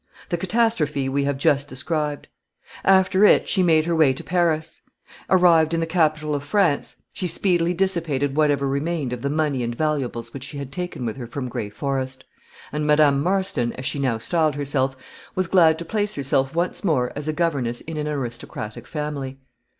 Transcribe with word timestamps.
The 0.29 0.37
catastrophe 0.37 1.07
we 1.09 1.25
have 1.25 1.37
just 1.37 1.67
described. 1.67 2.27
After 2.83 3.23
it 3.23 3.47
she 3.47 3.61
made 3.61 3.85
her 3.85 3.95
way 3.95 4.13
to 4.13 4.23
Paris. 4.23 4.81
Arrived 5.29 5.75
in 5.75 5.79
the 5.79 5.85
capital 5.85 6.33
of 6.33 6.43
France, 6.43 6.95
she 7.13 7.27
speedily 7.27 7.75
dissipated 7.75 8.35
whatever 8.35 8.67
remained 8.67 9.13
of 9.13 9.21
the 9.21 9.29
money 9.29 9.61
and 9.61 9.75
valuables 9.75 10.33
which 10.33 10.43
she 10.43 10.57
had 10.57 10.71
taken 10.71 11.05
with 11.05 11.17
her 11.17 11.27
from 11.27 11.49
Gray 11.49 11.69
Forest; 11.69 12.23
and 12.71 12.87
Madame 12.87 13.21
Marston, 13.21 13.73
as 13.73 13.85
she 13.85 13.99
now 13.99 14.17
styled 14.17 14.55
herself, 14.55 14.97
was 15.35 15.45
glad 15.45 15.77
to 15.77 15.85
place 15.85 16.15
herself 16.15 16.55
once 16.55 16.83
more 16.83 17.13
as 17.15 17.27
a 17.27 17.31
governess 17.31 17.81
in 17.81 17.97
an 17.97 18.07
aristocratic 18.07 18.87
family. 18.87 19.37